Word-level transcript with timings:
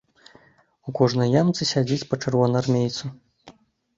У 0.91 0.93
кожнай 0.99 1.29
ямцы 1.41 1.67
сядзіць 1.73 2.07
па 2.13 2.19
чырвонаармейцу. 2.25 3.13